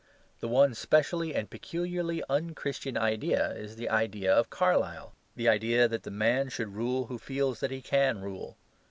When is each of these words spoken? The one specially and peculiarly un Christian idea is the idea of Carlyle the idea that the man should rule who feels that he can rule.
The 0.39 0.47
one 0.47 0.73
specially 0.73 1.35
and 1.35 1.47
peculiarly 1.47 2.23
un 2.27 2.55
Christian 2.55 2.97
idea 2.97 3.51
is 3.51 3.75
the 3.75 3.87
idea 3.87 4.33
of 4.33 4.49
Carlyle 4.49 5.13
the 5.35 5.47
idea 5.47 5.87
that 5.87 6.01
the 6.01 6.09
man 6.09 6.49
should 6.49 6.73
rule 6.73 7.05
who 7.05 7.19
feels 7.19 7.59
that 7.59 7.69
he 7.69 7.83
can 7.83 8.19
rule. 8.19 8.57